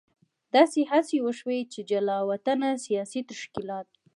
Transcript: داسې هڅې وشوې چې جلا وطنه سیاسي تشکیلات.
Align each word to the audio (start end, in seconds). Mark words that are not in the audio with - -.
داسې 0.55 0.81
هڅې 0.91 1.17
وشوې 1.25 1.59
چې 1.73 1.79
جلا 1.89 2.17
وطنه 2.31 2.69
سیاسي 2.85 3.21
تشکیلات. 3.31 3.87